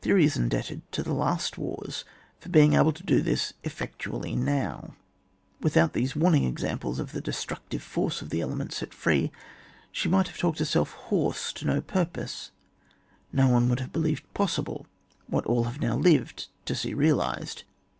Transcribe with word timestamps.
Theory 0.00 0.22
is 0.26 0.36
indebted 0.36 0.80
to 0.92 1.02
the 1.02 1.12
last 1.12 1.58
wars 1.58 2.04
for 2.38 2.50
being 2.50 2.74
able 2.74 2.92
to 2.92 3.02
do 3.02 3.20
this 3.20 3.52
effectually 3.64 4.36
now. 4.36 4.94
Without 5.60 5.92
these 5.92 6.14
warning 6.14 6.44
examples 6.44 7.00
of 7.00 7.10
the 7.10 7.20
destructive 7.20 7.82
force 7.82 8.22
of 8.22 8.30
the 8.30 8.40
element 8.42 8.72
set 8.72 8.94
free, 8.94 9.32
she 9.90 10.08
might 10.08 10.28
have 10.28 10.38
talked 10.38 10.60
herself 10.60 10.92
hoarse 11.08 11.52
to 11.54 11.66
no 11.66 11.80
purpose; 11.80 12.52
no 13.32 13.48
one 13.48 13.68
would 13.68 13.80
have 13.80 13.92
believed 13.92 14.32
possible 14.34 14.86
what 15.26 15.46
all 15.46 15.64
have 15.64 15.80
now 15.80 15.96
lived 15.96 16.46
to 16.66 16.76
see 16.76 16.94
realised. 16.94 17.64